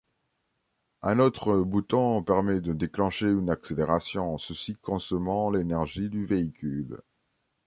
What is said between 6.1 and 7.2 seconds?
véhicule.